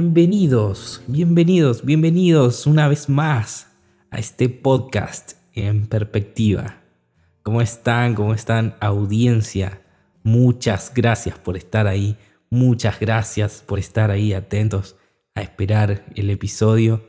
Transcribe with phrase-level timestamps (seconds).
[0.00, 3.72] Bienvenidos, bienvenidos, bienvenidos una vez más
[4.12, 6.76] a este podcast en perspectiva.
[7.42, 8.14] ¿Cómo están?
[8.14, 9.82] ¿Cómo están audiencia?
[10.22, 12.16] Muchas gracias por estar ahí.
[12.48, 14.94] Muchas gracias por estar ahí atentos
[15.34, 17.04] a esperar el episodio.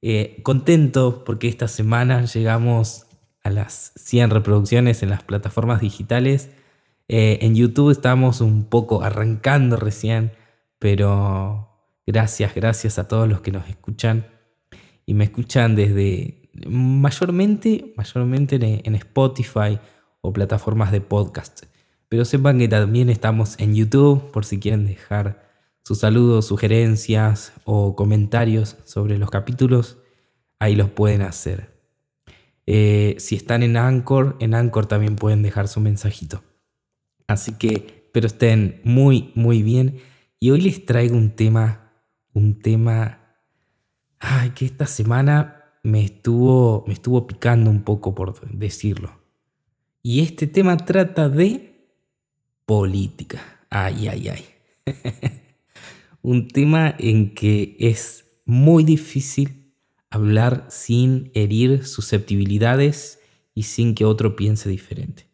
[0.00, 3.08] Eh, contento porque esta semana llegamos
[3.44, 6.48] a las 100 reproducciones en las plataformas digitales.
[7.08, 10.32] Eh, en YouTube estamos un poco arrancando recién,
[10.78, 11.71] pero
[12.06, 14.26] gracias, gracias a todos los que nos escuchan
[15.06, 19.78] y me escuchan desde mayormente, mayormente en Spotify
[20.20, 21.64] o plataformas de podcast.
[22.08, 25.50] Pero sepan que también estamos en YouTube por si quieren dejar
[25.84, 29.98] sus saludos, sugerencias o comentarios sobre los capítulos.
[30.58, 31.72] Ahí los pueden hacer.
[32.66, 36.42] Eh, si están en Anchor, en Anchor también pueden dejar su mensajito.
[37.26, 39.98] Así que espero estén muy, muy bien.
[40.38, 41.81] Y hoy les traigo un tema,
[42.34, 43.18] un tema,
[44.54, 49.20] que esta semana me estuvo, me estuvo picando un poco por decirlo.
[50.02, 51.88] Y este tema trata de
[52.66, 53.64] política.
[53.70, 54.44] Ay, ay, ay.
[56.22, 59.74] un tema en que es muy difícil
[60.10, 63.20] hablar sin herir susceptibilidades
[63.54, 65.26] y sin que otro piense diferente.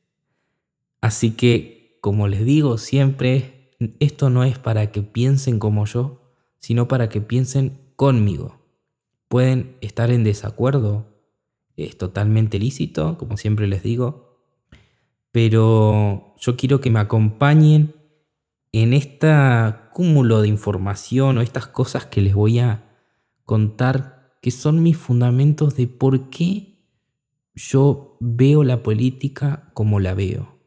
[1.00, 6.27] Así que, como les digo siempre, esto no es para que piensen como yo,
[6.58, 8.58] sino para que piensen conmigo.
[9.28, 11.06] Pueden estar en desacuerdo,
[11.76, 14.42] es totalmente lícito, como siempre les digo,
[15.32, 17.94] pero yo quiero que me acompañen
[18.72, 19.28] en este
[19.92, 22.84] cúmulo de información o estas cosas que les voy a
[23.44, 26.78] contar que son mis fundamentos de por qué
[27.54, 30.58] yo veo la política como la veo.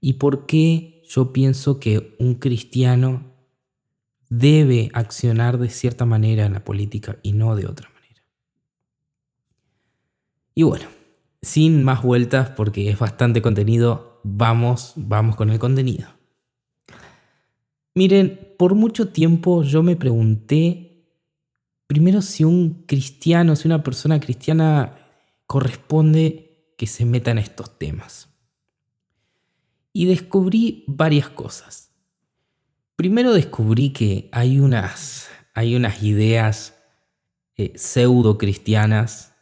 [0.00, 3.27] Y por qué yo pienso que un cristiano
[4.28, 8.22] debe accionar de cierta manera en la política y no de otra manera.
[10.54, 10.86] Y bueno,
[11.42, 16.08] sin más vueltas porque es bastante contenido, vamos, vamos con el contenido.
[17.94, 20.88] Miren, por mucho tiempo yo me pregunté
[21.88, 24.96] primero si un cristiano, si una persona cristiana
[25.46, 28.28] corresponde que se meta en estos temas.
[29.92, 31.87] Y descubrí varias cosas.
[32.98, 36.74] Primero descubrí que hay unas, hay unas ideas
[37.56, 39.36] eh, pseudo cristianas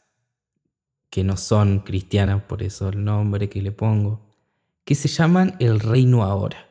[1.08, 4.20] que no son cristianas, por eso el nombre que le pongo,
[4.84, 6.68] que se llaman el reino ahora,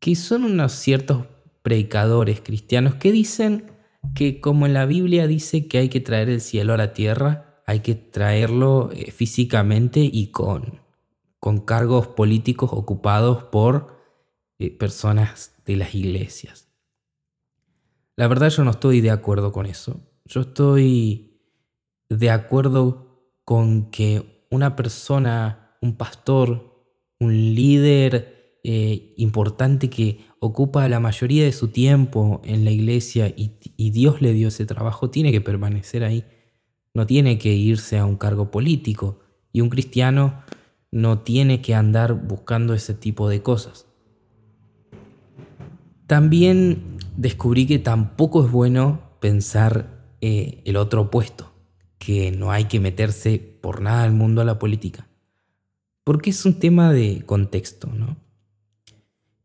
[0.00, 1.26] que son unos ciertos
[1.60, 3.72] predicadores cristianos que dicen
[4.14, 7.60] que como en la Biblia dice que hay que traer el cielo a la tierra,
[7.66, 10.80] hay que traerlo eh, físicamente y con,
[11.38, 13.95] con cargos políticos ocupados por
[14.58, 16.68] eh, personas de las iglesias.
[18.16, 20.00] La verdad yo no estoy de acuerdo con eso.
[20.24, 21.40] Yo estoy
[22.08, 26.86] de acuerdo con que una persona, un pastor,
[27.20, 33.90] un líder eh, importante que ocupa la mayoría de su tiempo en la iglesia y,
[33.90, 36.24] Dios le dio ese trabajo, tiene que permanecer ahí.
[36.92, 39.20] No tiene que irse a un cargo político.
[39.52, 40.42] Y un cristiano
[40.90, 43.85] no tiene que andar buscando ese tipo de cosas.
[46.06, 51.52] También descubrí que tampoco es bueno pensar eh, el otro opuesto,
[51.98, 55.08] que no hay que meterse por nada al mundo a la política.
[56.04, 58.16] Porque es un tema de contexto, ¿no?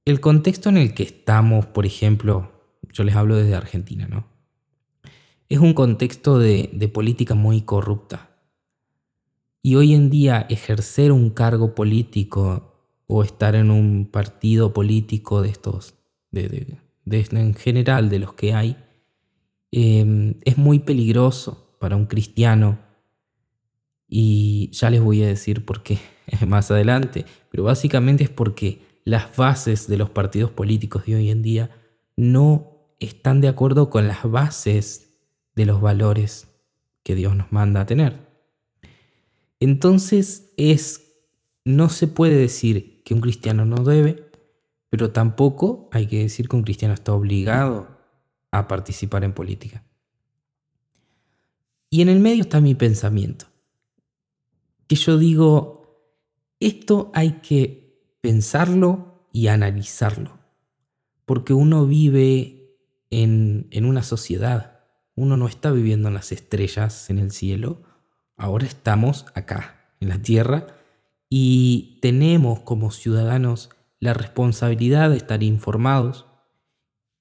[0.06, 2.52] el contexto en el que estamos, por ejemplo,
[2.92, 4.26] yo les hablo desde Argentina, ¿no?
[5.48, 8.30] Es un contexto de, política muy corrupta.
[9.62, 12.74] Y hoy en día ejercer un cargo político
[13.06, 15.96] o estar en un partido político de estos,
[16.32, 18.78] de, en general de los que hay,
[19.72, 22.80] em, es muy peligroso para un cristiano.
[24.08, 26.00] Y ya les voy a decir por qué
[26.48, 31.42] más adelante, pero básicamente es porque las bases de los partidos políticos de hoy en
[31.42, 31.72] día
[32.16, 35.10] no están de acuerdo con las bases
[35.56, 36.48] de los valores
[37.04, 38.20] que Dios nos manda a tener.
[39.60, 41.08] Entonces es
[41.66, 44.31] no se puede decir que un cristiano no debe,
[44.92, 47.98] pero tampoco hay que decir que un cristiano está obligado
[48.52, 49.86] a participar en política.
[51.90, 53.46] Y en el medio está mi pensamiento,
[54.88, 56.12] que yo digo,
[56.60, 60.38] esto hay que pensarlo y analizarlo.
[61.24, 62.76] Porque uno vive
[63.12, 64.82] en, en una sociedad.
[65.16, 67.82] Uno no está viviendo en las estrellas, en el cielo.
[68.36, 70.68] Ahora estamos acá, en la tierra,
[71.30, 73.70] y tenemos como ciudadanos
[74.02, 76.26] la responsabilidad de estar informados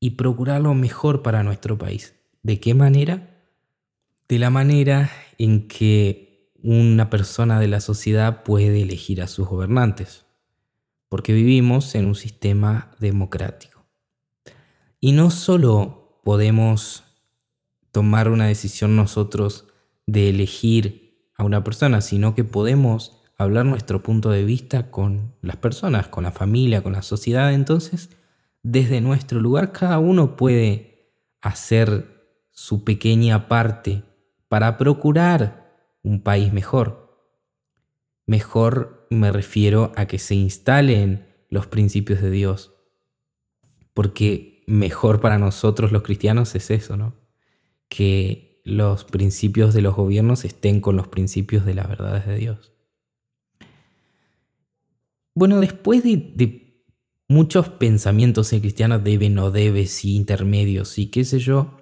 [0.00, 2.16] y procurar lo mejor para nuestro país.
[2.42, 3.44] ¿De qué manera?
[4.28, 10.24] De la manera en que una persona de la sociedad puede elegir a sus gobernantes,
[11.10, 13.84] porque vivimos en un sistema democrático.
[15.00, 17.04] Y no solo podemos
[17.92, 19.66] tomar una decisión nosotros
[20.06, 25.56] de elegir a una persona, sino que podemos hablar nuestro punto de vista con las
[25.56, 27.54] personas, con la familia, con la sociedad.
[27.54, 28.10] Entonces,
[28.62, 34.02] desde nuestro lugar, cada uno puede hacer su pequeña parte
[34.48, 37.18] para procurar un país mejor.
[38.26, 42.74] Mejor me refiero a que se instalen los principios de Dios.
[43.94, 47.14] Porque mejor para nosotros los cristianos es eso, ¿no?
[47.88, 52.72] Que los principios de los gobiernos estén con los principios de las verdades de Dios.
[55.34, 56.84] Bueno, después de,
[57.28, 61.76] muchos pensamientos en cristianos, debe, no debe, sí, intermedios, y qué sé yo,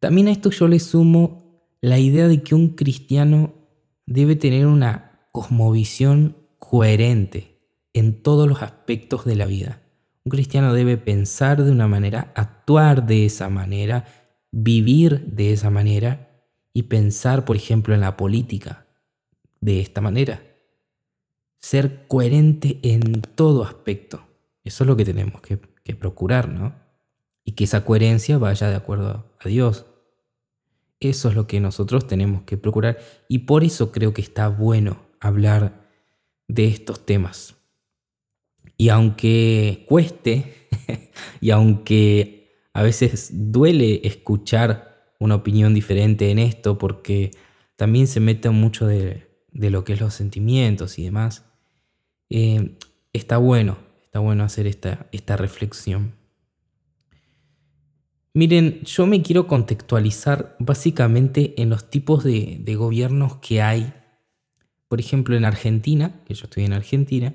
[0.00, 3.54] también a esto yo le sumo la idea de que un cristiano
[4.06, 7.60] debe tener una cosmovisión coherente
[7.92, 9.82] en todos los aspectos de la vida.
[10.24, 14.06] Un cristiano debe pensar de una manera, actuar de esa manera,
[14.50, 18.86] vivir de esa manera y pensar, por ejemplo, en la política
[19.60, 20.53] de esta manera
[21.64, 24.22] ser coherente en todo aspecto.
[24.64, 25.56] Eso es lo que tenemos que,
[25.96, 26.74] procurar, ¿no?
[27.42, 29.86] Y que esa coherencia vaya de acuerdo a Dios.
[31.00, 32.98] Eso es lo que nosotros tenemos que procurar
[33.30, 35.88] y por eso creo que está bueno hablar
[36.48, 37.54] de estos temas.
[38.76, 40.68] Y aunque cueste,
[41.40, 47.30] y aunque a veces duele escuchar una opinión diferente en esto, porque
[47.76, 51.46] también se mete mucho de, de lo que es los sentimientos y demás,
[52.30, 52.78] eh,
[53.12, 56.14] está bueno, está bueno hacer esta, esta reflexión.
[58.36, 63.94] Miren, yo me quiero contextualizar básicamente en los tipos de, gobiernos que hay,
[64.88, 67.32] por ejemplo, en Argentina, que yo estoy en Argentina,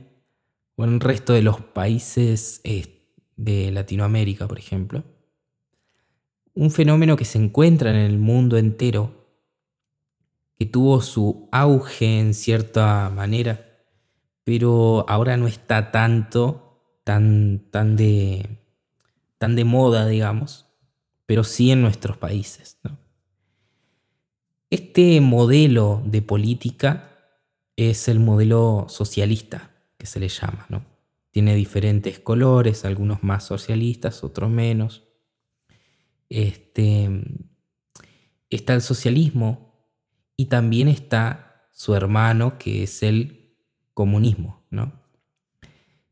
[0.75, 5.05] o en el resto de los países eh, de Latinoamérica, por ejemplo.
[6.53, 9.25] Un fenómeno que se encuentra en el mundo entero,
[10.57, 13.68] que tuvo su auge en cierta manera
[14.49, 18.63] pero ahora no está tanto, tan, tan, de,
[19.37, 20.65] tan de moda, digamos,
[21.27, 22.79] pero sí en nuestros países.
[24.71, 27.11] Este modelo de política
[27.75, 29.69] es el modelo socialista,
[29.99, 30.83] que se le llama, ¿no?
[31.29, 35.03] Tiene diferentes colores, algunos más socialistas, otros menos.
[36.27, 37.07] Este,
[38.49, 39.93] está el socialismo
[40.35, 43.38] y también está su hermano, que es el
[43.99, 44.63] comunismo.
[44.69, 44.93] ¿no?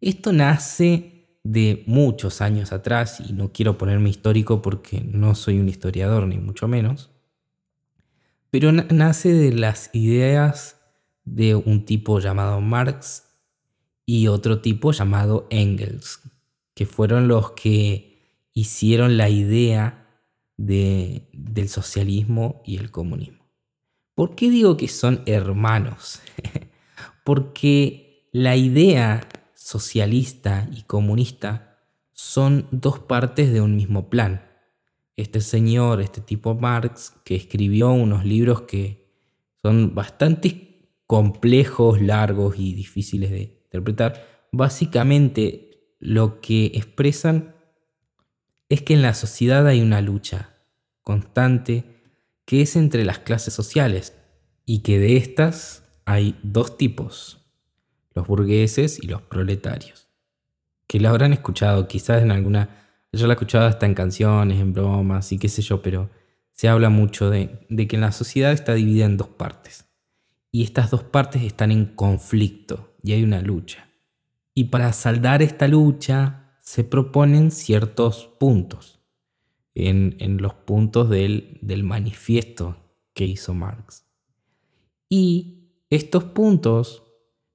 [0.02, 5.70] Esto nace de muchos años atrás, y no quiero ponerme histórico porque no soy un
[5.70, 7.12] historiador, ni mucho menos,
[8.50, 10.82] pero nace de las ideas
[11.24, 13.24] de un tipo llamado Marx
[14.06, 16.20] y otro tipo llamado Engels,
[16.74, 20.10] que fueron los que hicieron la idea
[20.58, 23.46] de, del socialismo y el comunismo.
[24.14, 26.20] ¿Por qué digo que son hermanos?
[27.28, 31.82] porque la idea socialista y comunista
[32.14, 34.50] son dos partes de un mismo plan.
[35.18, 39.12] Este señor, este tipo Marx, que escribió unos libros que
[39.62, 47.58] son bastante complejos, largos y difíciles de interpretar, básicamente lo que expresan
[48.70, 50.56] es que en la sociedad hay una lucha
[51.02, 51.84] constante
[52.46, 54.16] que es entre las clases sociales
[54.66, 57.46] y que de estas hay dos tipos,
[58.16, 60.08] los burgueses y los proletarios,
[60.88, 62.70] que lo habrán escuchado quizás en alguna,
[63.12, 66.10] yo la he escuchado hasta en canciones, en bromas y qué sé yo, pero
[66.54, 69.86] se habla mucho de, que la sociedad está dividida en dos partes.
[70.50, 73.90] Y estas dos partes están en conflicto y hay una lucha.
[74.54, 79.02] Y para saldar esta lucha se proponen ciertos puntos
[79.76, 82.78] en, en los puntos del, del manifiesto
[83.14, 84.06] que hizo Marx.
[85.10, 85.57] Y
[85.90, 87.04] estos puntos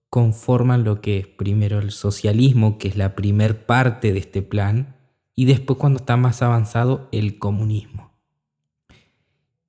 [0.09, 4.97] conforman lo que es primero el socialismo, que es la primer parte de este plan,
[5.35, 8.13] y después cuando está más avanzado el comunismo.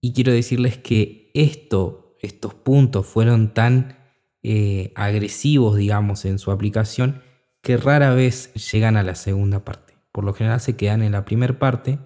[0.02, 3.98] Y quiero decirles que esto, estos puntos fueron tan
[4.44, 7.22] eh, agresivos, digamos, en su aplicación,
[7.62, 9.94] que rara vez llegan a la segunda parte.
[10.12, 12.00] Por lo general se quedan en la primera parte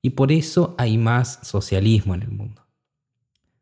[0.00, 2.64] y por eso hay más socialismo en el mundo.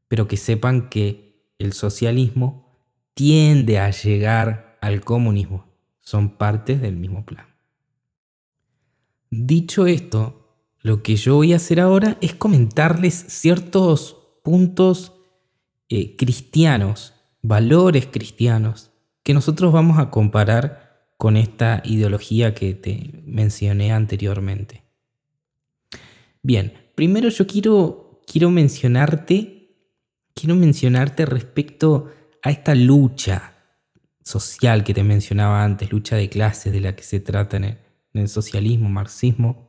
[0.09, 1.30] Pero que sepan que
[1.61, 2.67] el socialismo
[3.15, 5.67] tiende a llegar al comunismo.
[6.01, 7.47] Son partes del mismo plan.
[9.31, 10.41] Dicho esto,
[10.81, 15.13] lo que yo voy a hacer ahora es comentarles ciertos puntos
[15.89, 18.91] eh, cristianos, valores cristianos,
[19.23, 24.83] que nosotros vamos a comparar con esta ideología que te mencioné anteriormente.
[26.43, 29.60] Bien, primero yo quiero, quiero mencionarte,
[30.41, 32.11] quiero mencionarte respecto
[32.43, 33.53] a esta lucha
[34.23, 37.79] social que te mencionaba antes, lucha de clases de la que se trata en
[38.15, 39.69] el, socialismo, marxismo.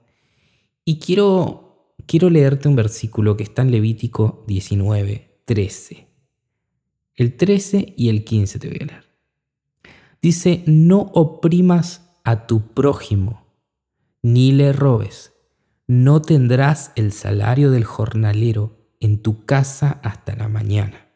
[0.86, 6.08] Y quiero, quiero leerte un versículo que está en Levítico 19, 13.
[7.16, 9.06] El 13 y el 15 te voy a leer.
[10.22, 13.46] Dice, no oprimas a tu prójimo,
[14.22, 15.34] ni le robes.
[15.88, 21.10] No tendrás el salario del jornalero en tu casa hasta la mañana.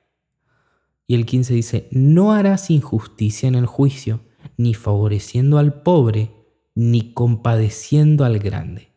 [1.07, 4.19] Y el 15 dice, no harás injusticia en el juicio,
[4.57, 6.31] ni favoreciendo al pobre,
[6.73, 8.91] ni compadeciendo al grande.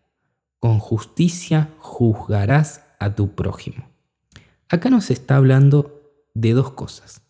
[0.58, 3.88] Con justicia juzgarás a tu prójimo.
[4.68, 6.02] Acá nos está hablando
[6.34, 7.22] de dos cosas.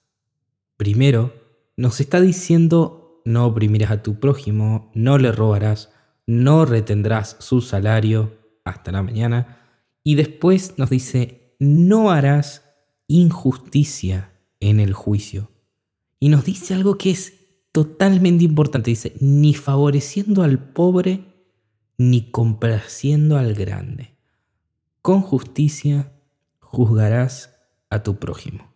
[0.78, 1.34] Primero,
[1.76, 2.98] nos está diciendo
[3.28, 5.92] no oprimirás a tu prójimo, no le robarás,
[6.26, 8.32] no retendrás su salario
[8.64, 9.58] hasta la mañana.
[10.02, 12.64] Y después nos dice, no harás
[13.06, 15.50] injusticia en el juicio.
[16.20, 17.34] Y nos dice algo que es
[17.72, 18.90] totalmente importante.
[18.90, 21.24] Dice, ni favoreciendo al pobre,
[21.96, 24.16] ni complaciendo al grande.
[25.02, 26.12] Con justicia
[26.60, 27.54] juzgarás
[27.90, 28.72] a tu prójimo.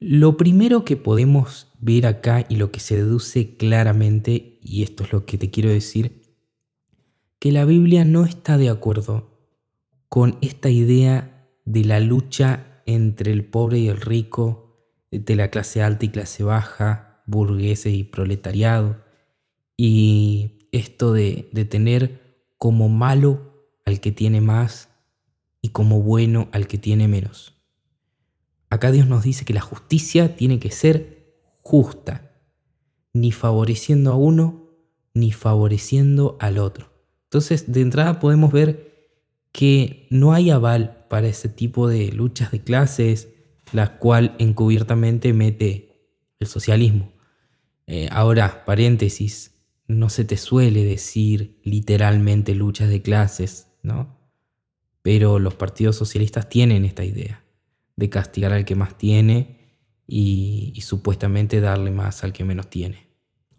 [0.00, 5.12] Lo primero que podemos ver acá y lo que se deduce claramente, y esto es
[5.12, 6.22] lo que te quiero decir,
[7.40, 9.38] que la Biblia no está de acuerdo
[10.08, 11.37] con esta idea
[11.68, 14.74] de la lucha entre el pobre y el rico,
[15.10, 18.96] de la clase alta y clase baja, burgueses y proletariado,
[19.76, 24.88] y esto de, de tener como malo al que tiene más
[25.60, 27.54] y como bueno al que tiene menos.
[28.70, 32.32] Acá Dios nos dice que la justicia tiene que ser justa,
[33.12, 34.70] ni favoreciendo a uno,
[35.12, 36.90] ni favoreciendo al otro.
[37.24, 39.10] Entonces, de entrada podemos ver
[39.52, 43.28] que no hay aval para ese tipo de luchas de clases,
[43.72, 45.88] la cual encubiertamente mete
[46.38, 47.12] el socialismo.
[47.86, 49.54] Eh, ahora, paréntesis,
[49.86, 54.18] no se te suele decir literalmente luchas de clases, ¿no?
[55.02, 57.42] Pero los partidos socialistas tienen esta idea
[57.96, 59.58] de castigar al que más tiene
[60.06, 63.08] y, supuestamente darle más al que menos tiene.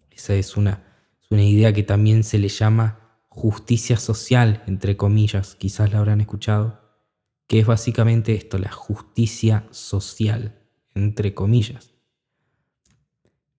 [0.10, 0.84] Esa es una,
[1.22, 6.22] es una idea que también se le llama justicia social, entre comillas, quizás la habrán
[6.22, 6.79] escuchado
[7.50, 10.62] que es básicamente esto, la justicia social,
[10.94, 11.96] entre comillas.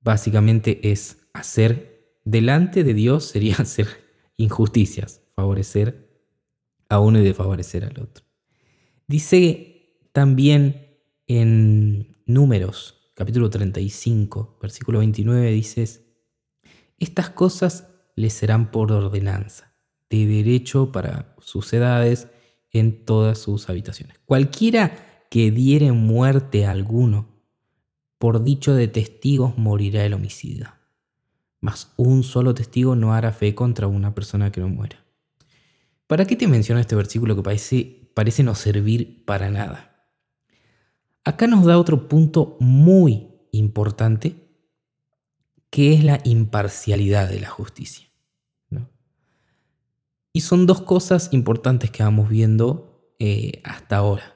[0.01, 3.89] Básicamente es hacer, delante de Dios sería hacer
[4.37, 6.09] injusticias, favorecer
[6.89, 8.25] a uno y desfavorecer al otro.
[9.09, 16.07] Dice también en Números, capítulo 35, versículo 29, dices,
[17.01, 19.75] estas cosas les serán por ordenanza,
[20.09, 22.29] de derecho para sus edades,
[22.73, 24.19] en todas sus habitaciones.
[24.25, 27.29] Cualquiera que diere muerte a alguno,
[28.19, 30.79] por dicho de testigos morirá el homicida.
[31.61, 35.05] Mas un solo testigo no hará fe contra una persona que no muera.
[36.07, 39.91] ¿Para qué te menciono este versículo que parece, parece no servir para nada?
[41.25, 44.35] Acá nos da otro punto muy importante,
[45.71, 48.10] que es la imparcialidad de la justicia.
[50.33, 54.35] Y son dos cosas importantes que vamos viendo eh, hasta ahora.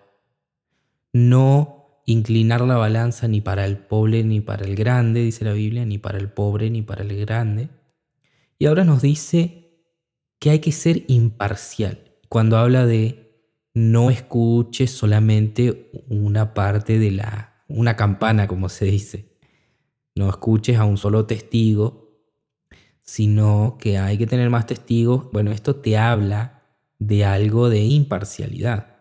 [1.12, 5.84] No inclinar la balanza ni para el pobre ni para el grande, dice la Biblia,
[5.84, 7.70] ni para el pobre ni para el grande.
[8.58, 9.64] Y ahora nos dice
[10.38, 12.12] que hay que ser imparcial.
[12.28, 13.24] Cuando habla de
[13.74, 19.36] no escuches solamente una parte de la, una campana, como se dice.
[20.14, 22.03] No escuches a un solo testigo,
[23.04, 25.30] sino que hay que tener más testigos.
[25.30, 26.62] Bueno, esto te habla
[26.98, 28.96] de algo de imparcialidad.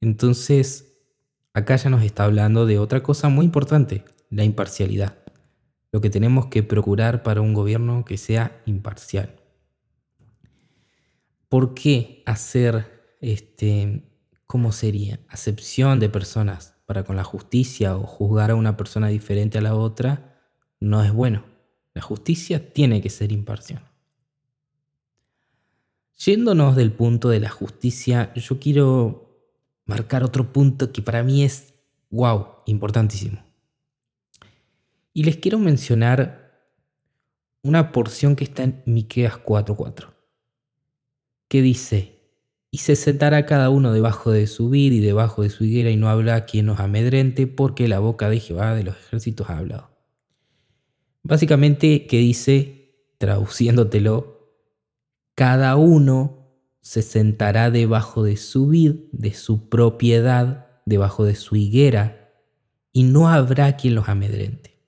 [0.00, 0.98] Entonces,
[1.54, 5.18] acá ya nos está hablando de otra cosa muy importante, la imparcialidad.
[5.90, 9.40] Lo que tenemos que procurar para un gobierno que sea imparcial.
[11.48, 14.02] ¿Por qué hacer, este,
[14.44, 19.58] cómo sería, acepción de personas para con la justicia o juzgar a una persona diferente
[19.58, 20.42] a la otra?
[20.78, 21.53] No es bueno.
[21.94, 23.82] La justicia tiene que ser imparcial.
[26.16, 29.24] Yéndonos del punto de la justicia, yo quiero
[29.86, 31.74] marcar otro punto que para mí es,
[32.10, 33.44] wow, importantísimo.
[35.12, 36.68] Y les quiero mencionar
[37.62, 40.12] una porción que está en Miqueas 4:4.
[41.48, 42.20] que dice,
[42.72, 45.96] y se sentará cada uno debajo de su vid y debajo de su higuera y
[45.96, 49.93] no habrá quien nos amedrente porque la boca de Jehová de los ejércitos ha hablado.
[51.24, 54.52] Básicamente que dice, traduciéndotelo,
[55.34, 56.44] cada uno
[56.82, 62.30] se sentará debajo de su vid, de su propiedad, debajo de su higuera,
[62.92, 64.78] y no habrá quien los amedrente.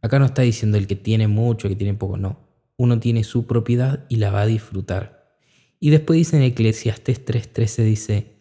[0.00, 2.38] Acá no está diciendo el que tiene mucho, el que tiene poco, no.
[2.76, 5.36] Uno tiene su propiedad y la va a disfrutar.
[5.80, 8.38] Y después dice en Eclesiastes 3:13 dice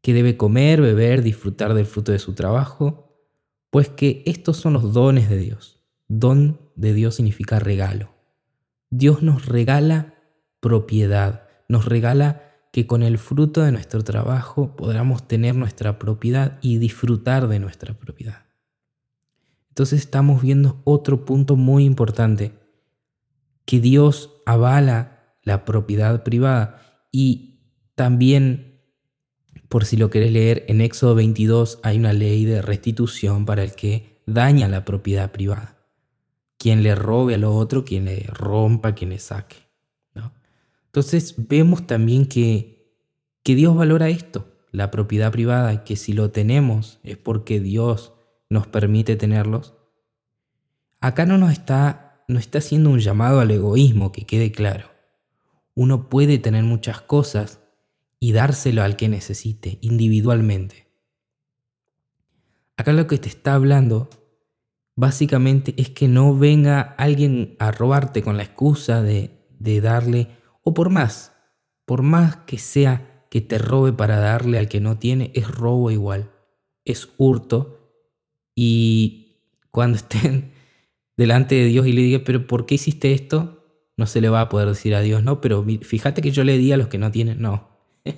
[0.00, 3.16] que debe comer, beber, disfrutar del fruto de su trabajo,
[3.70, 5.81] pues que estos son los dones de Dios.
[6.14, 8.10] Don de Dios significa regalo.
[8.90, 10.12] Dios nos regala
[10.60, 16.76] propiedad, nos regala que con el fruto de nuestro trabajo podamos tener nuestra propiedad y
[16.76, 18.44] disfrutar de nuestra propiedad.
[19.70, 22.52] Entonces estamos viendo otro punto muy importante,
[23.64, 27.62] que Dios avala la propiedad privada y
[27.94, 28.82] también,
[29.70, 33.74] por si lo querés leer, en Éxodo 22 hay una ley de restitución para el
[33.74, 35.78] que daña la propiedad privada
[36.62, 39.56] quien le robe a lo otro, quien le rompa, quien le saque.
[40.14, 40.32] ¿no?
[40.86, 42.94] Entonces vemos también que,
[43.42, 48.12] que Dios valora esto, la propiedad privada, que si lo tenemos es porque Dios
[48.48, 49.74] nos permite tenerlos.
[51.00, 54.86] Acá no nos está, no está haciendo un llamado al egoísmo, que quede claro.
[55.74, 57.58] Uno puede tener muchas cosas
[58.20, 60.86] y dárselo al que necesite, individualmente.
[62.76, 64.10] Acá lo que te está hablando
[65.02, 70.28] básicamente es que no venga alguien a robarte con la excusa de, darle,
[70.62, 71.32] o por más,
[71.84, 75.90] por más que sea que te robe para darle al que no tiene, es robo
[75.90, 76.30] igual,
[76.84, 77.80] es hurto.
[78.54, 79.40] Y
[79.72, 80.52] cuando estén
[81.16, 83.66] delante de Dios y le diga, pero ¿por qué hiciste esto?
[83.96, 86.58] No se le va a poder decir a Dios, no, pero fíjate que yo le
[86.58, 87.70] di a los que no tienen, no.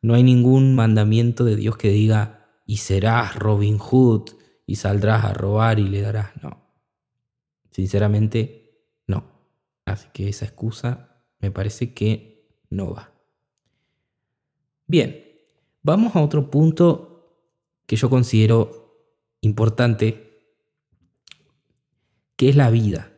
[0.00, 4.35] No hay ningún mandamiento de Dios que diga, y serás Robin Hood,
[4.66, 6.30] y saldrás a robar y le darás.
[6.42, 6.60] No.
[7.70, 9.24] Sinceramente, no.
[9.84, 13.12] Así que esa excusa me parece que no va.
[14.86, 15.24] Bien,
[15.82, 17.16] vamos a otro punto
[17.86, 20.42] que yo considero importante,
[22.36, 23.12] que es la vida.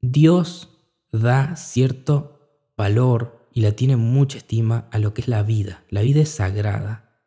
[0.00, 0.68] Dios
[1.10, 2.40] da cierto
[2.76, 5.84] valor y la tiene mucha estima a lo que es la vida.
[5.88, 7.22] La vida es sagrada.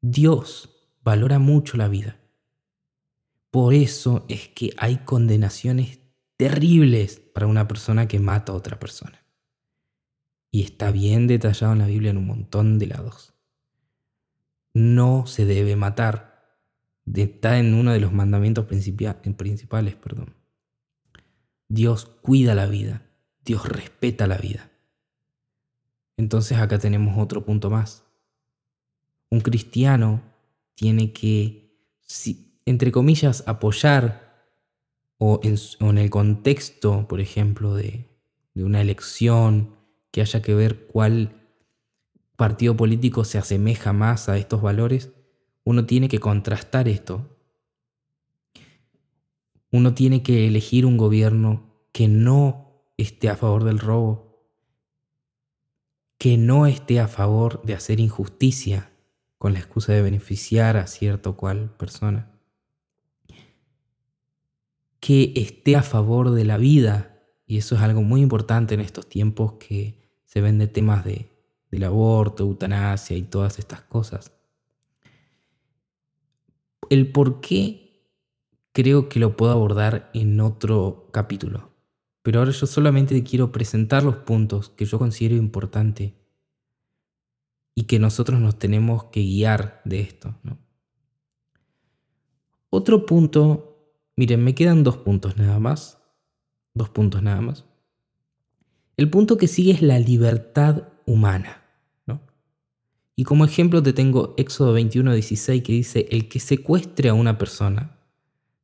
[0.00, 0.71] Dios
[1.02, 2.18] valora mucho la vida.
[3.50, 6.00] Por eso es que hay condenaciones
[6.36, 9.24] terribles para una persona que mata a otra persona.
[10.50, 13.34] Y está bien detallado en la Biblia en un montón de lados.
[14.74, 16.58] No se debe matar.
[17.14, 19.94] Está en uno de los mandamientos principales.
[19.96, 20.34] Perdón.
[21.68, 23.06] Dios cuida la vida.
[23.44, 24.70] Dios respeta la vida.
[26.16, 28.04] Entonces acá tenemos otro punto más.
[29.30, 30.31] Un cristiano
[30.74, 31.76] tiene que,
[32.64, 34.32] entre comillas, apoyar
[35.18, 38.08] o en, el contexto, por ejemplo, de,
[38.54, 39.76] de una elección,
[40.10, 41.42] que haya que ver cuál
[42.36, 45.10] partido político se asemeja más a estos valores,
[45.64, 47.38] uno tiene que contrastar esto.
[49.70, 54.48] Uno tiene que elegir un gobierno que no esté a favor del robo,
[56.18, 58.91] que no esté a favor de hacer injusticia,
[59.42, 62.30] con la excusa de beneficiar a cierta o cual persona.
[65.00, 69.08] Que esté a favor de la vida, y eso es algo muy importante en estos
[69.08, 71.28] tiempos que se ven de temas de,
[71.72, 74.30] del aborto, eutanasia y todas estas cosas.
[76.88, 78.06] El por qué
[78.70, 81.72] creo que lo puedo abordar en otro capítulo,
[82.22, 86.12] pero ahora yo solamente quiero presentar los puntos que yo considero importantes
[87.74, 90.34] y que nosotros nos tenemos que guiar de esto.
[92.70, 95.98] Otro punto, miren, me quedan dos puntos nada más.
[96.74, 97.64] Dos puntos nada más.
[98.96, 101.62] El punto que sigue es la libertad humana.
[103.14, 107.36] Y como ejemplo te tengo Éxodo 21, 16 que dice, el que secuestre a una
[107.36, 107.98] persona,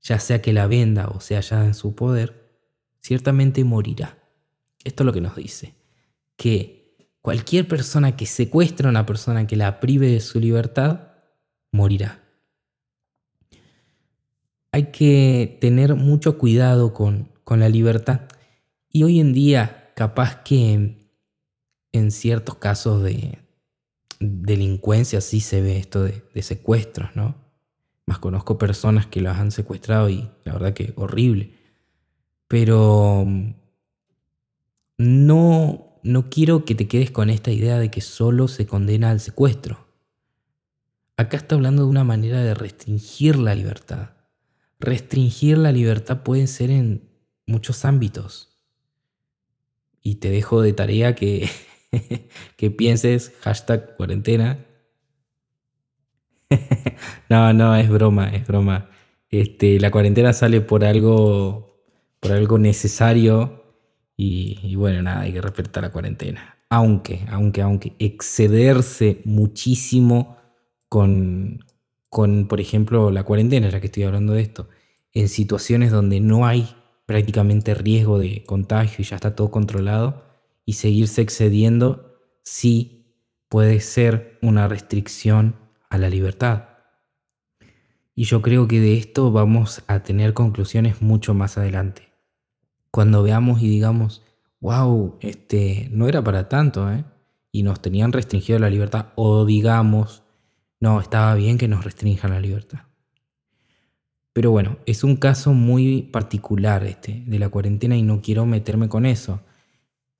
[0.00, 2.58] ya sea que la venda o sea ya en su poder,
[3.00, 4.18] ciertamente morirá.
[4.84, 5.74] Esto es lo que nos dice,
[6.36, 6.77] que
[7.28, 11.08] Cualquier persona que secuestre a una persona que la prive de su libertad,
[11.72, 12.22] morirá.
[14.72, 18.22] Hay que tener mucho cuidado con, la libertad.
[18.90, 21.06] Y hoy en día, capaz que
[21.92, 23.38] en ciertos casos de
[24.18, 27.34] delincuencia sí se ve esto de, secuestros, ¿no?
[28.06, 31.52] Más conozco personas que las han secuestrado y la verdad que horrible.
[32.48, 33.26] Pero
[34.96, 39.20] no no quiero que te quedes con esta idea de que solo se condena al
[39.20, 39.88] secuestro.
[41.18, 44.12] Acá está hablando de una manera de restringir la libertad.
[44.80, 47.10] Restringir la libertad puede ser en
[47.46, 48.56] muchos ámbitos.
[50.00, 51.50] Y te dejo de tarea que,
[52.56, 54.64] que pienses hashtag cuarentena.
[57.28, 58.88] no, no, es broma, es broma.
[59.28, 61.84] Este, la cuarentena sale por algo,
[62.18, 63.57] por algo necesario
[64.20, 66.58] y, bueno, nada, hay que respetar la cuarentena.
[66.70, 70.36] Aunque, aunque, aunque excederse muchísimo
[70.88, 71.64] con,
[72.10, 74.68] con, por ejemplo, la cuarentena, ya que estoy hablando de esto,
[75.12, 76.68] en situaciones donde no hay
[77.06, 80.24] prácticamente riesgo de contagio y ya está todo controlado,
[80.64, 83.14] y seguirse excediendo sí
[83.48, 85.54] puede ser una restricción
[85.90, 86.70] a la libertad.
[88.16, 92.07] Y yo creo que de esto vamos a tener conclusiones mucho más adelante.
[92.98, 94.22] Cuando veamos y digamos,
[94.58, 97.04] wow, este no era para tanto, ¿eh?
[97.52, 99.10] Y nos tenían restringido la libertad.
[99.14, 100.24] O digamos,
[100.80, 102.80] no, estaba bien que nos restrinjan la libertad.
[104.32, 108.88] Pero bueno, es un caso muy particular este de la cuarentena y no quiero meterme
[108.88, 109.42] con eso.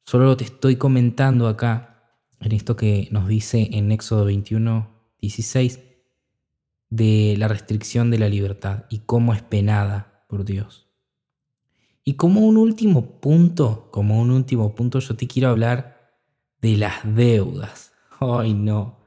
[0.05, 4.89] Solo te estoy comentando acá, en esto que nos dice en Éxodo 21,
[5.21, 5.81] 16,
[6.91, 10.88] de la restricción de la libertad y cómo es penada por Dios.
[12.09, 16.11] Y como un último punto, como un último punto, yo te quiero hablar
[16.63, 17.93] de las deudas.
[18.19, 19.01] Ay, no.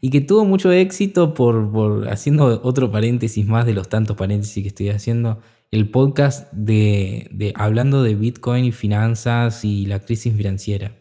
[0.00, 4.62] Y que tuvo mucho éxito por, por, haciendo otro paréntesis más de los tantos paréntesis
[4.62, 10.34] que estoy haciendo, el podcast de, de hablando de Bitcoin y finanzas y la crisis
[10.34, 10.96] financiera.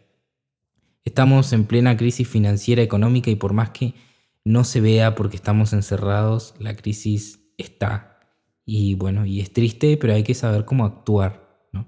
[1.06, 3.94] Estamos en plena crisis financiera económica y por más que
[4.44, 8.17] no se vea porque estamos encerrados, la crisis está.
[8.70, 11.64] Y bueno, y es triste, pero hay que saber cómo actuar.
[11.72, 11.88] ¿no?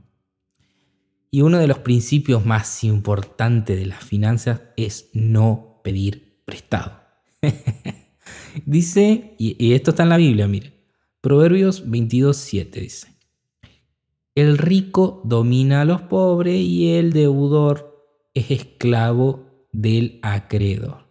[1.29, 7.01] Y uno de los principios más importantes de las finanzas es no pedir prestado.
[8.65, 10.73] dice, y, esto está en la Biblia, miren,
[11.19, 13.07] Proverbios 22.7 dice,
[14.33, 21.09] el rico domina a los pobres y el deudor es esclavo del acreedor.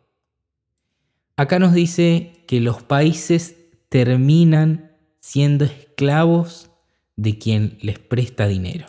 [1.36, 3.56] Acá nos dice que los países
[3.90, 4.87] terminan
[5.20, 6.70] siendo esclavos
[7.16, 8.86] de quien les presta dinero.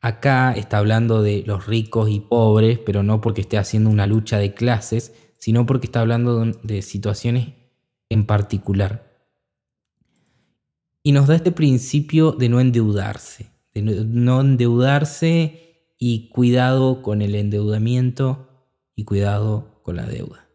[0.00, 4.38] Acá está hablando de los ricos y pobres, pero no porque esté haciendo una lucha
[4.38, 7.54] de clases, sino porque está hablando de, situaciones
[8.08, 9.08] en particular.
[11.02, 17.34] Y nos da este principio de no endeudarse, de no endeudarse y cuidado con el
[17.34, 18.48] endeudamiento
[18.94, 20.48] y cuidado con la deuda.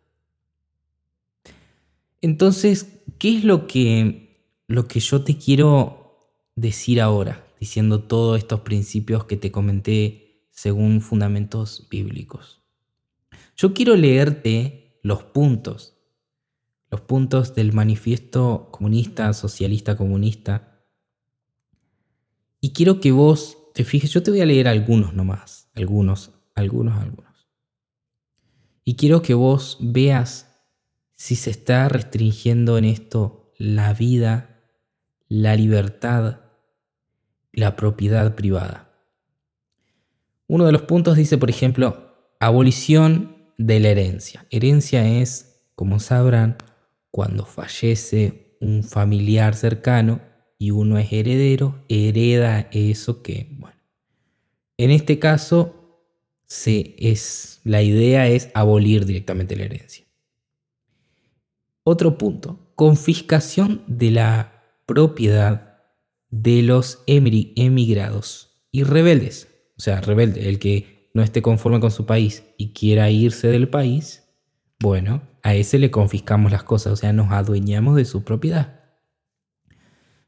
[2.21, 4.22] Entonces, ¿qué es lo que,
[4.67, 11.01] lo que yo te quiero decir ahora, diciendo todos estos principios que te comenté según
[11.01, 12.61] fundamentos bíblicos?
[13.55, 15.97] Yo quiero leerte los puntos,
[16.89, 20.73] los puntos del manifiesto comunista, socialista comunista,
[22.61, 26.97] y quiero que vos te fijes, yo te voy a leer algunos nomás, algunos, algunos,
[26.97, 27.49] algunos.
[28.85, 30.61] Y quiero que vos veas
[31.13, 34.52] si se está restringiendo en esto la vida,
[35.33, 36.41] la libertad,
[37.53, 38.93] la propiedad privada.
[40.45, 44.45] Uno de los puntos dice, por ejemplo, abolición de la herencia.
[44.51, 46.57] Herencia es, como sabrán,
[47.09, 50.21] cuando fallece un familiar cercano
[50.59, 53.79] y uno es heredero, hereda eso que, bueno.
[54.77, 56.05] En este caso,
[56.45, 60.05] se es, la idea es abolir directamente la herencia.
[61.83, 64.52] Otro punto, confiscación de la
[64.85, 65.79] propiedad
[66.29, 69.47] de los emigrados y rebeldes.
[69.77, 73.69] O sea, rebelde, el que no esté conforme con su país y quiera irse del
[73.69, 74.23] país,
[74.79, 78.79] bueno, a ese le confiscamos las cosas, o sea, nos adueñamos de su propiedad.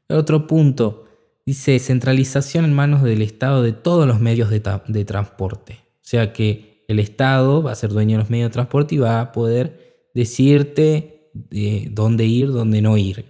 [0.08, 1.06] Otro punto,
[1.44, 5.80] dice centralización en manos del Estado de todos los medios de, transporte.
[5.94, 8.98] O sea que el Estado va a ser dueño de los medios de transporte y
[8.98, 13.24] va a poder decirte de dónde ir, dónde no ir.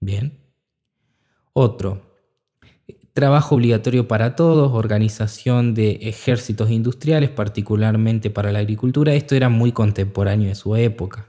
[0.00, 0.45] Bien.
[1.58, 2.02] Otro,
[3.14, 9.14] trabajo obligatorio para todos, organización de ejércitos industriales, particularmente para la agricultura.
[9.14, 11.28] Esto era muy contemporáneo de su época.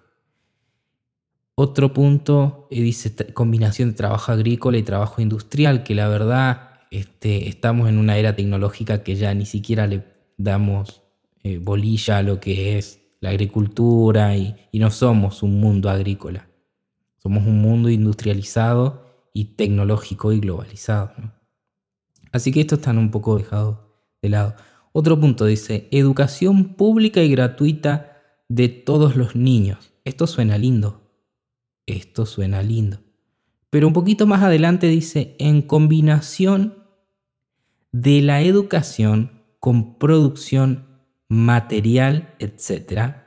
[1.56, 7.48] Otro punto eh, dice combinación de trabajo agrícola y trabajo industrial, que la verdad este,
[7.48, 10.04] estamos en una era tecnológica que ya ni siquiera le
[10.36, 11.04] damos
[11.44, 16.50] eh, bolilla a lo que es la agricultura y, no somos un mundo agrícola.
[17.16, 19.07] Somos un mundo industrializado
[19.38, 21.12] y tecnológico y globalizado.
[22.32, 24.56] Así que esto están un poco dejado de lado.
[24.94, 28.18] Otro punto dice, educación pública y gratuita
[28.50, 29.94] de todos los niños.
[30.06, 31.14] Esto suena lindo.
[31.86, 32.98] Esto suena lindo.
[33.70, 36.88] Pero un poquito más adelante dice, en combinación
[37.92, 40.88] de la educación con producción
[41.30, 43.27] material, etc.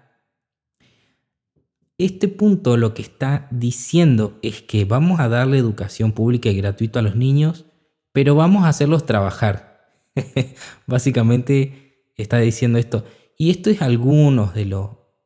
[2.00, 7.00] Este punto lo que está diciendo es que vamos a darle educación pública y gratuita
[7.00, 7.66] a los niños,
[8.12, 10.00] pero vamos a hacerlos trabajar.
[10.86, 13.04] Básicamente está diciendo esto.
[13.36, 14.64] Y esto es algunos de,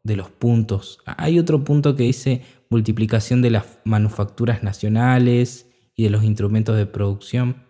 [0.03, 0.99] de los puntos.
[1.07, 6.87] Hay otro punto que dice multiplicación de las manufacturas nacionales y de los instrumentos de
[6.87, 7.69] producción.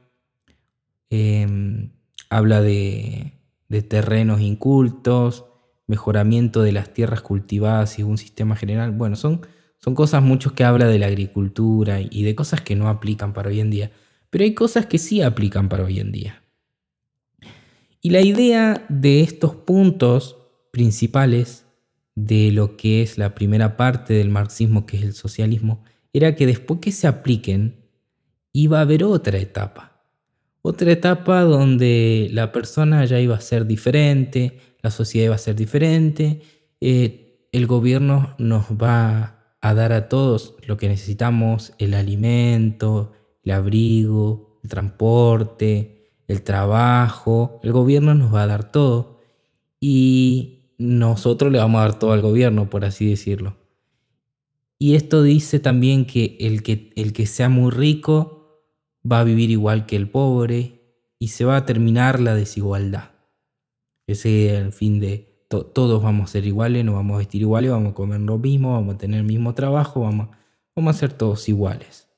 [1.11, 1.93] Em,
[2.31, 3.35] habla de,
[3.69, 5.45] de terrenos incultos,
[5.87, 8.93] mejoramiento de las tierras cultivadas y un sistema general.
[8.93, 9.43] Bueno, son,
[9.79, 13.49] son cosas muchos que habla de la agricultura y de cosas que no aplican para
[13.49, 13.91] hoy en día.
[14.31, 16.43] Pero hay cosas que sí aplican para hoy en día.
[18.01, 20.37] Y la idea de estos puntos
[20.71, 21.65] principales
[22.15, 26.47] de lo que es la primera parte del marxismo, que es el socialismo, era que
[26.47, 27.77] después que se apliquen,
[28.53, 30.03] iba a haber otra etapa.
[30.63, 35.57] Otra etapa donde la persona ya iba a ser diferente, la sociedad iba a ser
[35.57, 36.43] diferente,
[36.79, 43.13] eh, el gobierno nos va a dar a todos lo que necesitamos, el alimento,
[43.45, 49.21] el abrigo, el transporte, el trabajo, el gobierno nos va a dar todo
[49.81, 53.57] y nosotros le vamos a dar todo al gobierno, por así decirlo.
[54.79, 58.61] Y esto dice también que el que, el que sea muy rico
[59.11, 60.83] va a vivir igual que el pobre
[61.19, 63.14] y se va a terminar la desigualdad.
[64.07, 67.71] Ese es el fin de todos vamos a ser iguales, nos vamos a vestir iguales,
[67.71, 70.29] vamos a comer lo mismo, vamos a tener el mismo trabajo, vamos,
[70.75, 72.09] vamos a ser todos iguales.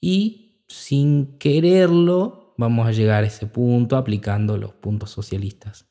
[0.00, 5.86] Y sin quererlo, vamos a llegar a ese punto aplicando los puntos socialistas.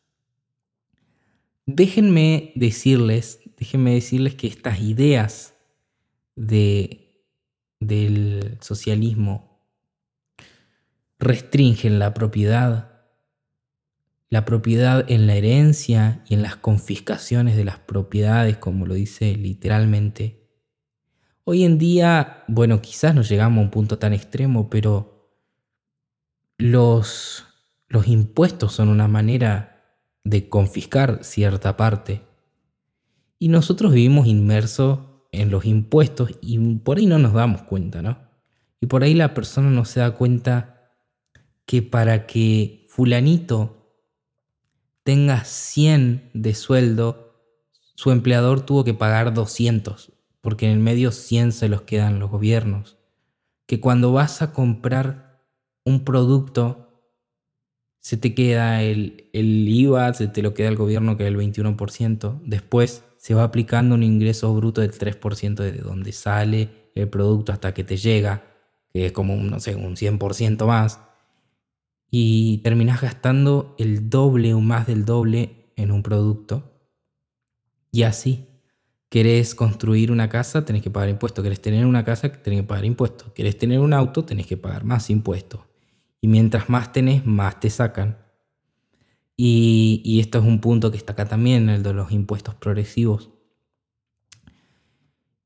[1.66, 5.56] Déjenme decirles, déjenme decirles que estas ideas
[6.36, 7.24] de,
[7.80, 9.62] del socialismo
[11.20, 12.97] restringen la propiedad,
[14.30, 19.36] la propiedad en la herencia y en las confiscaciones de las propiedades, como lo dice
[19.36, 20.48] literalmente.
[21.44, 25.32] Hoy en día, bueno, quizás no llegamos a un punto tan extremo, pero
[26.58, 27.46] los,
[27.88, 32.22] los impuestos son una manera de confiscar cierta parte.
[33.40, 35.00] Y nosotros vivimos inmersos
[35.32, 38.28] en los impuestos y por ahí no nos damos cuenta, ¿no?
[38.82, 40.92] Y por ahí la persona no se da cuenta
[41.66, 43.77] que para que fulanito
[45.08, 47.34] tenga 100 de sueldo,
[47.96, 52.30] su empleador tuvo que pagar 200, porque en el medio 100 se los quedan los
[52.30, 52.98] gobiernos.
[53.68, 55.46] Que cuando vas a comprar
[55.86, 57.06] un producto,
[58.02, 61.38] se te queda el, el IVA, se te lo queda el gobierno que es el
[61.38, 67.54] 21%, después se va aplicando un ingreso bruto del 3% de donde sale el producto
[67.54, 68.44] hasta que te llega,
[68.92, 71.00] que es como, no sé, un 100% más,
[72.10, 76.74] y terminas gastando el doble o más del doble en un producto.
[77.92, 78.48] Y así,
[79.10, 81.44] querés construir una casa, tenés que pagar impuestos.
[81.44, 83.32] Querés tener una casa, tenés que pagar impuestos.
[83.34, 85.62] Querés tener un auto, tenés que pagar más impuestos.
[86.22, 88.18] Y mientras más tenés, más te sacan.
[89.36, 93.30] Y, esto es un punto que está acá también, el de los impuestos progresivos.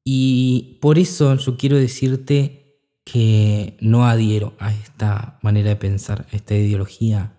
[0.04, 2.61] Y por eso yo quiero decirte
[3.04, 7.38] que no adhiero a esta manera de pensar, a esta ideología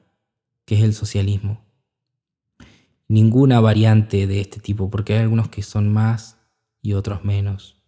[0.64, 1.64] que es el socialismo.
[3.08, 6.38] Ninguna variante de este tipo, porque hay algunos que son más
[6.80, 7.82] y otros menos.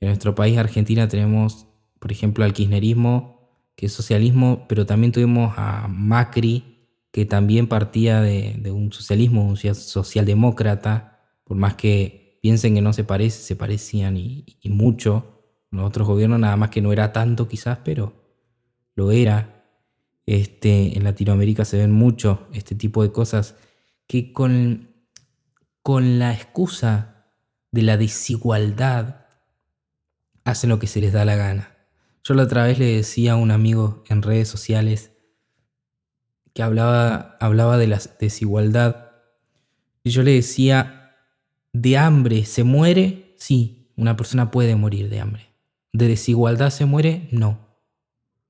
[0.00, 1.66] En nuestro país, Argentina, tenemos,
[1.98, 3.40] por ejemplo, al kirchnerismo
[3.80, 9.56] que es socialismo, pero también tuvimos a Macri, que también partía de, un socialismo, un
[9.56, 15.39] socialdemócrata, por más que piensen que no se parece, se parecían y, mucho.
[15.70, 18.12] Los otros gobiernos nada más que no era tanto quizás, pero
[18.94, 19.64] lo era.
[20.26, 23.56] Este, en Latinoamérica se ven mucho este tipo de cosas
[24.06, 24.88] que con,
[25.82, 27.26] con la excusa
[27.72, 29.26] de la desigualdad
[30.44, 31.76] hacen lo que se les da la gana.
[32.24, 35.12] Yo la otra vez le decía a un amigo en redes sociales
[36.52, 39.12] que hablaba, hablaba de la desigualdad.
[40.02, 41.16] Y yo le decía,
[41.72, 43.34] ¿de hambre se muere?
[43.38, 45.49] Sí, una persona puede morir de hambre.
[45.92, 47.28] ¿De desigualdad se muere?
[47.32, 47.58] No,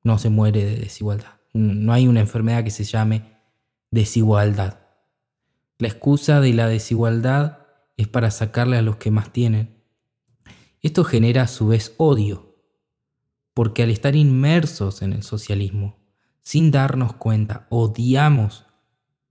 [0.03, 1.41] no se muere de desigualdad.
[1.53, 3.37] No hay una enfermedad que se llame
[3.91, 4.81] desigualdad.
[5.79, 9.83] La excusa de la desigualdad es para sacarle a los que más tienen.
[10.83, 12.51] Esto genera a su vez odio
[13.55, 15.99] porque al estar inmersos en el socialismo,
[16.43, 18.67] sin darnos cuenta, odiamos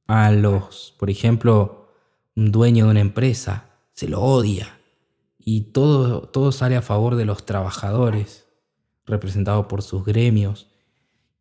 [0.08, 1.92] a los, por ejemplo,
[2.36, 4.79] un dueño de una empresa, se lo odia
[5.40, 8.48] y todo, todo sale a favor de los trabajadores,
[9.06, 10.68] representados por sus gremios,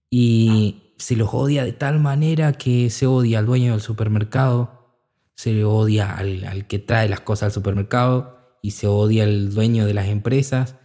[0.08, 4.96] y se los odia de tal manera que se odia al dueño del supermercado,
[5.34, 9.52] se le odia al, al que trae las cosas al supermercado, y se odia al
[9.52, 10.76] dueño de las empresas,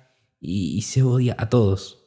[0.42, 2.06] y, y se odia a todos,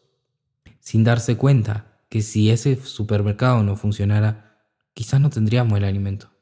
[0.80, 4.62] sin darse cuenta que si ese supermercado no funcionara,
[4.94, 6.35] quizás no tendríamos el alimento.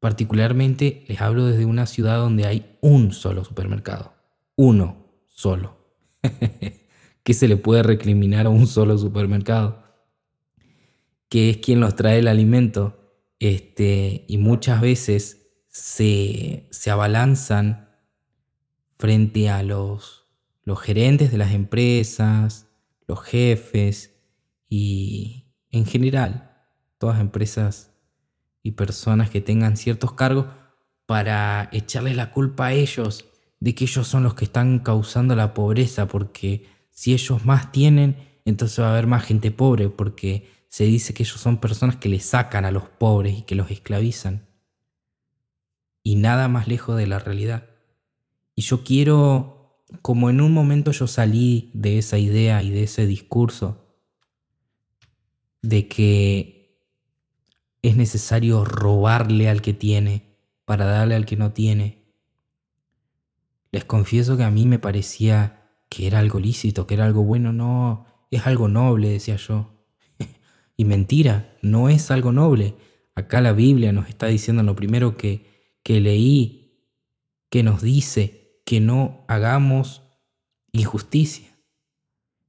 [0.00, 4.14] Particularmente les hablo desde una ciudad donde hay un solo supermercado.
[4.56, 5.76] Uno solo.
[7.22, 9.82] ¿Qué se le puede recriminar a un solo supermercado?
[11.28, 12.94] Que es quien nos trae el alimento.
[13.40, 17.88] Este, y muchas veces se, se abalanzan
[18.96, 20.26] frente a los,
[20.64, 22.68] los gerentes de las empresas,
[23.06, 24.14] los jefes
[24.68, 26.48] y en general
[26.98, 27.87] todas empresas
[28.68, 30.44] y personas que tengan ciertos cargos
[31.06, 33.24] para echarle la culpa a ellos
[33.60, 38.40] de que ellos son los que están causando la pobreza, porque si ellos más tienen,
[38.44, 42.10] entonces va a haber más gente pobre, porque se dice que ellos son personas que
[42.10, 44.46] le sacan a los pobres y que los esclavizan.
[46.02, 47.70] Y nada más lejos de la realidad.
[48.54, 53.06] Y yo quiero, como en un momento yo salí de esa idea y de ese
[53.06, 53.96] discurso,
[55.62, 56.57] de que
[57.82, 62.04] es necesario robarle al que tiene para darle al que no tiene.
[63.70, 67.52] Les confieso que a mí me parecía que era algo lícito, que era algo bueno,
[67.52, 69.70] no, es algo noble, decía yo.
[70.76, 72.74] y mentira, no es algo noble.
[73.14, 76.84] Acá la Biblia nos está diciendo lo primero que, que leí,
[77.50, 80.02] que nos dice que no hagamos
[80.72, 81.48] injusticia,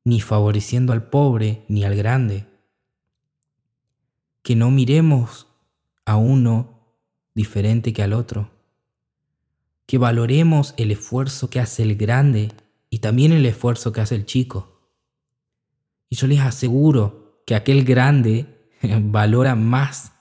[0.04, 2.49] ni favoreciendo al pobre ni al grande
[4.50, 5.46] que no miremos
[6.06, 6.98] a uno
[7.36, 8.50] diferente que al otro,
[9.86, 12.52] que valoremos el esfuerzo que hace el grande
[12.90, 14.90] y también el esfuerzo que hace el chico.
[16.10, 18.72] Y yo les aseguro que aquel grande
[19.04, 20.14] valora más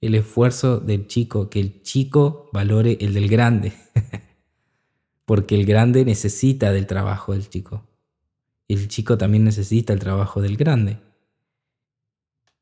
[0.00, 3.74] el esfuerzo del chico, que el chico valore el del grande,
[5.26, 7.86] porque el grande necesita del trabajo del chico.
[8.66, 11.03] El chico también necesita el trabajo del grande.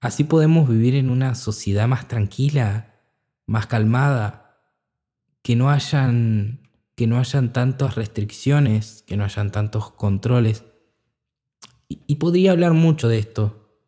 [0.02, 2.92] Así podemos vivir en una sociedad más tranquila,
[3.46, 4.58] más calmada,
[5.42, 10.64] que no hayan, que no hayan tantas restricciones, que no hayan tantos controles.
[11.88, 13.78] Y, podría hablar mucho de esto,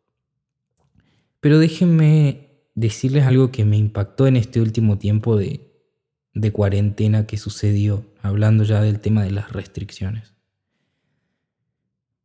[1.41, 5.69] pero déjenme decirles algo que me impactó en este último tiempo de,
[6.33, 10.34] de cuarentena que sucedió, hablando ya del tema de las restricciones.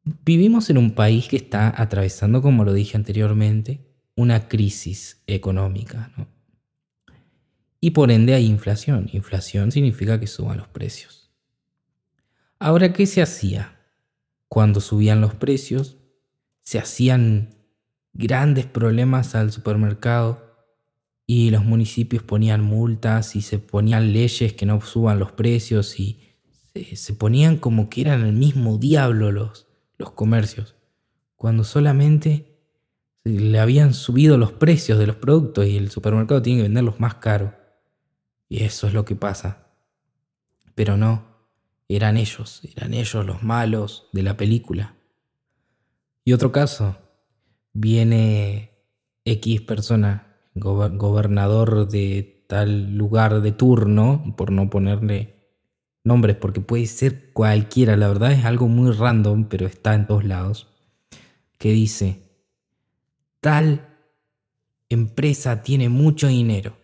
[0.05, 3.87] Vivimos en un país que está atravesando, como lo dije anteriormente,
[4.17, 6.11] una crisis económica.
[7.81, 9.09] Y por ende hay inflación.
[9.13, 11.31] Inflación significa que suban los precios.
[12.59, 13.79] Ahora, ¿qué se hacía?
[14.49, 15.97] Cuando subían los precios,
[16.63, 17.55] se hacían
[18.13, 20.51] grandes problemas al supermercado
[21.27, 26.21] y los municipios ponían multas y se ponían leyes que no suban los precios y
[26.95, 29.69] se, ponían como que eran el mismo diablo los,
[30.01, 30.75] los comercios,
[31.37, 32.59] cuando solamente
[33.23, 37.17] le habían subido los precios de los productos y el supermercado tiene que venderlos más
[37.17, 37.55] caro.
[38.49, 39.69] Y eso es lo que pasa.
[40.75, 41.25] Pero no,
[41.89, 44.97] eran ellos, eran ellos los malos de la película.
[46.25, 46.97] Y otro caso,
[47.73, 48.71] viene
[49.25, 55.40] X persona, gobernador de tal lugar de turno, por no ponerle
[56.05, 60.25] nombres, porque puede ser cualquiera, la verdad es algo muy random, pero está en todos
[60.25, 60.69] lados,
[61.59, 62.23] que dice,
[63.40, 63.87] tal
[64.88, 66.77] empresa tiene mucho dinero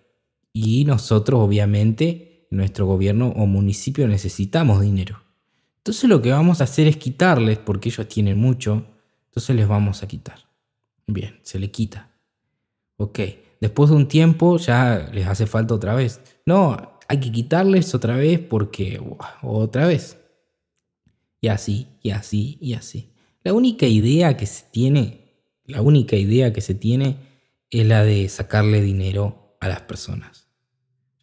[0.52, 5.22] y nosotros obviamente, nuestro gobierno o municipio necesitamos dinero.
[5.78, 8.86] Entonces lo que vamos a hacer es quitarles, porque ellos tienen mucho,
[9.26, 10.38] entonces les vamos a quitar.
[11.06, 12.10] Bien, se le quita.
[12.96, 13.20] Ok,
[13.60, 16.20] después de un tiempo ya les hace falta otra vez.
[16.46, 19.00] No, hay que quitarles otra vez porque
[19.42, 20.18] otra vez.
[21.40, 23.12] Y así, y así, y así.
[23.44, 25.34] La única idea que se tiene,
[25.64, 27.16] la única idea que se tiene
[27.70, 30.48] es la de sacarle dinero a las personas.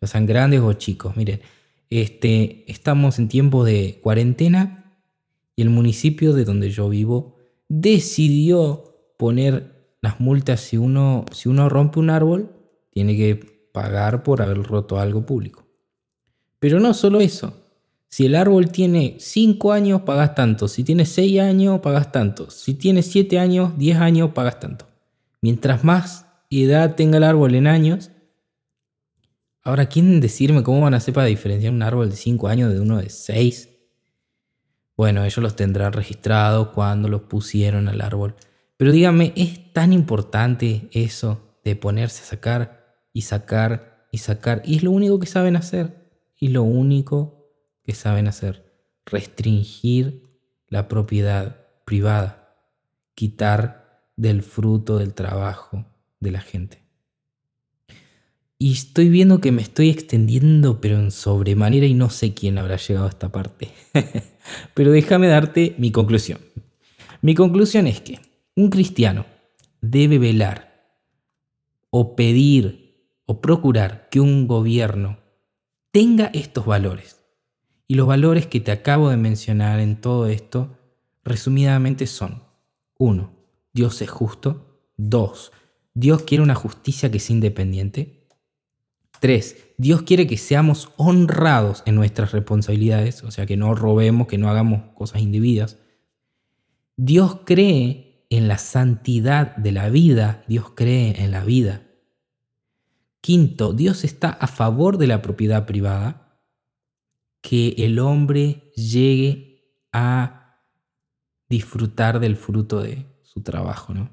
[0.01, 1.17] Ya sean grandes o chicos.
[1.17, 1.41] Miren,
[1.89, 5.01] este, estamos en tiempo de cuarentena
[5.55, 11.69] y el municipio de donde yo vivo decidió poner las multas si uno, si uno
[11.69, 12.51] rompe un árbol,
[12.89, 13.35] tiene que
[13.71, 15.62] pagar por haber roto algo público.
[16.63, 17.67] Pero no solo eso.
[18.07, 20.69] Si el árbol tiene 5 años, pagas tanto.
[20.69, 22.49] Si tiene 6 años, pagas tanto.
[22.49, 24.87] Si tiene 7 años, 10 años, pagas tanto.
[25.41, 28.11] Mientras más edad tenga el árbol en años,
[29.61, 32.79] Ahora, ¿quieren decirme cómo van a hacer para diferenciar un árbol de 5 años de
[32.79, 33.69] uno de 6?
[34.95, 38.35] Bueno, ellos los tendrán registrados cuando los pusieron al árbol.
[38.77, 44.61] Pero díganme, ¿es tan importante eso de ponerse a sacar y sacar y sacar?
[44.63, 46.02] Y es lo único que saben hacer.
[46.43, 47.53] Y lo único
[47.85, 48.65] que saben hacer.
[49.05, 50.23] Restringir
[50.67, 52.57] la propiedad privada.
[53.15, 55.85] Quitar del fruto del trabajo
[56.19, 56.83] de la gente.
[58.59, 62.75] Y estoy viendo que me estoy extendiendo, pero en sobremanera, y no sé quién habrá
[62.75, 63.69] llegado a esta parte.
[64.73, 66.41] pero déjame darte mi conclusión.
[67.21, 68.19] Mi conclusión es que
[68.57, 69.25] un cristiano
[69.79, 70.91] debe velar
[71.89, 75.22] o pedir o procurar que un gobierno
[75.93, 77.23] tenga estos valores.
[77.87, 80.75] Y los valores que te acabo de mencionar en todo esto,
[81.23, 82.43] resumidamente son,
[82.97, 83.31] uno,
[83.73, 85.51] Dios es justo, dos,
[85.93, 88.27] Dios quiere una justicia que sea independiente,
[89.19, 89.75] 3.
[89.77, 94.49] Dios quiere que seamos honrados en nuestras responsabilidades, o sea, que no robemos, que no
[94.49, 95.77] hagamos cosas indebidas.
[96.97, 101.83] Dios cree en la santidad de la vida, Dios cree en la vida.
[103.23, 106.41] Quinto, Dios está a favor de la propiedad privada,
[107.41, 110.59] que el hombre llegue a
[111.47, 114.11] disfrutar del fruto de su trabajo, ¿no?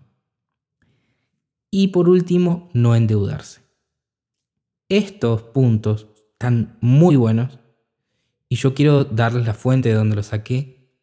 [1.72, 3.62] Y por último, no endeudarse.
[4.88, 7.58] Estos puntos están muy buenos
[8.48, 10.94] y yo quiero darles la fuente de donde los saqué,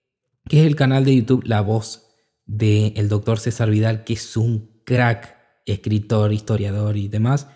[0.48, 2.08] que es el canal de YouTube La Voz
[2.46, 5.36] del doctor César Vidal, que es un crack,
[5.66, 7.50] escritor, historiador y demás,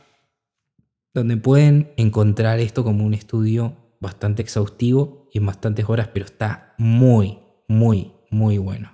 [1.13, 6.73] donde pueden encontrar esto como un estudio bastante exhaustivo y en bastantes horas, pero está
[6.77, 8.91] muy, muy, muy bueno.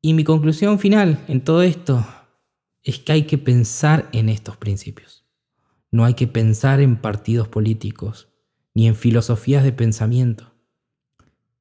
[0.00, 2.04] Y mi conclusión final en todo esto
[2.82, 5.24] es que hay que pensar en estos principios.
[5.90, 8.28] No hay que pensar en partidos políticos,
[8.74, 10.54] ni en filosofías de pensamiento.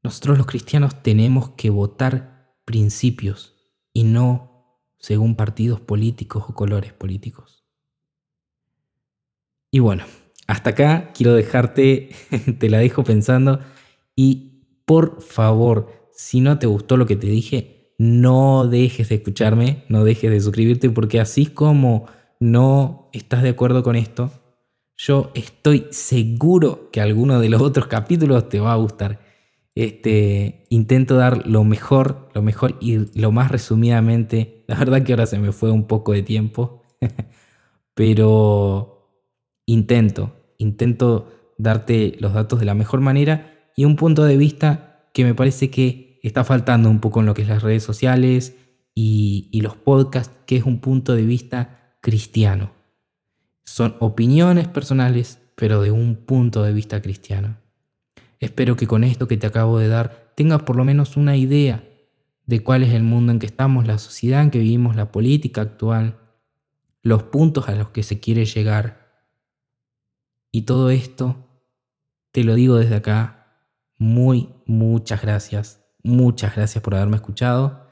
[0.04, 3.56] Nosotros los cristianos tenemos que votar principios
[3.94, 7.61] y no según partidos políticos o colores políticos.
[9.72, 10.04] Y bueno,
[10.48, 12.10] hasta acá quiero dejarte,
[12.60, 13.62] te la dejo pensando
[14.16, 19.86] y por favor, si no te gustó lo que te dije, no dejes de escucharme,
[19.88, 22.08] no dejes de suscribirte porque así como
[22.42, 24.32] no estás de acuerdo con esto,
[24.98, 29.22] yo estoy seguro que alguno de los otros capítulos te va a gustar.
[29.74, 34.66] Este, intento dar lo mejor, lo mejor y lo más resumidamente.
[34.68, 36.84] La verdad que ahora se me fue un poco de tiempo,
[37.94, 39.01] pero
[39.72, 45.24] intento, intento darte los datos de la mejor manera y un punto de vista que
[45.24, 48.56] me parece que está faltando un poco en lo que es las redes sociales
[48.94, 52.72] y, y los podcasts, que es un punto de vista cristiano.
[53.64, 57.58] Son opiniones personales, pero de un punto de vista cristiano.
[58.40, 61.84] Espero que con esto que te acabo de dar tengas por lo menos una idea
[62.46, 65.62] de cuál es el mundo en que estamos, la sociedad en que vivimos, la política
[65.62, 66.18] actual,
[67.04, 69.01] los puntos a los que se quiere llegar.
[70.52, 71.48] Y todo esto,
[72.32, 73.42] te lo digo desde acá,
[73.98, 75.84] muy, muchas gracias.
[76.04, 77.88] Muchas gracias por haberme escuchado.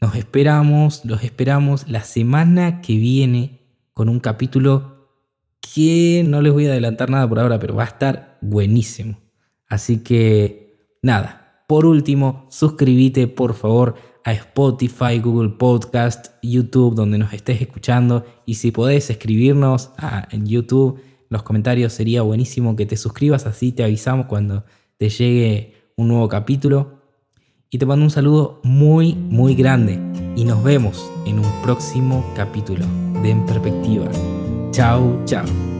[0.00, 3.60] Nos esperamos, los esperamos la semana que viene
[3.92, 5.08] con un capítulo
[5.60, 9.18] que no les voy a adelantar nada por ahora, pero va a estar buenísimo.
[9.68, 17.32] Así que nada, por último, suscríbete por favor a Spotify, Google Podcast, YouTube, donde nos
[17.32, 18.24] estés escuchando.
[18.46, 19.90] Y si podés escribirnos
[20.30, 21.00] en YouTube,
[21.34, 24.64] los comentarios sería buenísimo que te suscribas, así te avisamos cuando
[24.96, 27.00] te llegue un nuevo capítulo
[27.70, 29.98] y te mando un saludo muy, muy grande
[30.36, 32.86] y nos vemos en un próximo capítulo
[33.20, 34.08] de En Perspectiva.
[34.70, 35.73] Chao, chao.